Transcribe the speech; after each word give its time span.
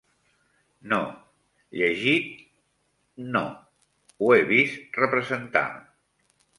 No, 0.93 1.01
llegit… 1.81 2.33
no. 3.37 3.45
Ho 4.19 4.35
he 4.41 4.45
vist 4.57 5.03
representar 5.07 5.67